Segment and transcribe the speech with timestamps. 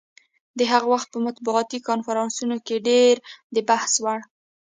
[0.57, 3.15] د هغه وخت په مطبوعاتي کنفرانسونو کې ډېر
[3.55, 4.19] د بحث وړ.